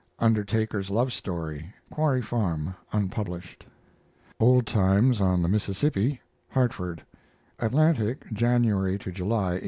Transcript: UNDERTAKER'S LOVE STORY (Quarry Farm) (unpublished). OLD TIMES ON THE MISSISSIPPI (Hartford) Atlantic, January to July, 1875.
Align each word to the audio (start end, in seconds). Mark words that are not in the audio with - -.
UNDERTAKER'S 0.17 0.89
LOVE 0.89 1.13
STORY 1.13 1.75
(Quarry 1.91 2.23
Farm) 2.23 2.73
(unpublished). 2.91 3.67
OLD 4.39 4.65
TIMES 4.65 5.21
ON 5.21 5.43
THE 5.43 5.47
MISSISSIPPI 5.47 6.19
(Hartford) 6.49 7.05
Atlantic, 7.59 8.25
January 8.33 8.97
to 8.97 9.11
July, 9.11 9.59
1875. 9.59 9.59